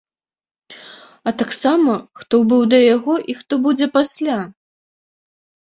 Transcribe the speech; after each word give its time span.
А 1.31 1.33
таксама, 1.41 1.93
хто 2.23 2.41
быў 2.53 2.65
да 2.73 2.81
яго 2.95 3.15
і 3.31 3.39
хто 3.43 3.53
будзе 3.69 3.91
пасля? 4.01 4.41